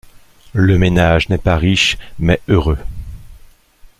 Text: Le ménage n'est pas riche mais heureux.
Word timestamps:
Le 0.53 0.79
ménage 0.79 1.29
n'est 1.29 1.37
pas 1.37 1.57
riche 1.57 1.99
mais 2.17 2.41
heureux. 2.49 2.79